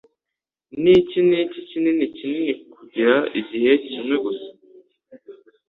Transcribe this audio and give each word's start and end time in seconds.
Niki 0.81 1.19
Niki 1.29 1.59
Kinini 1.69 2.05
Kinini 2.15 2.53
Kugira 2.73 3.15
Igihe 3.39 3.71
kimwe 3.85 4.15
gusa 4.25 4.49